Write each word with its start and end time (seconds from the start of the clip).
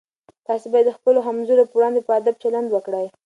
تاسي 0.47 0.67
باید 0.73 0.85
د 0.87 0.91
خپلو 0.97 1.19
همزولو 1.27 1.63
په 1.69 1.75
وړاندې 1.77 1.99
په 2.07 2.11
ادب 2.19 2.35
چلند 2.43 2.69
وکړئ. 2.71 3.07